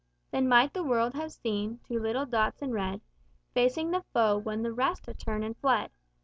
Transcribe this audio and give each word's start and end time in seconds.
"Then 0.31 0.49
might 0.49 0.73
the 0.73 0.83
world 0.83 1.13
have 1.13 1.31
seen 1.31 1.79
two 1.87 1.99
little 1.99 2.25
dots 2.25 2.63
in 2.63 2.71
red, 2.71 3.01
Facing 3.53 3.91
the 3.91 4.01
foe, 4.01 4.35
when 4.35 4.63
the 4.63 4.73
rest 4.73 5.05
had 5.05 5.19
turned 5.19 5.43
and 5.43 5.55
fled! 5.55 5.91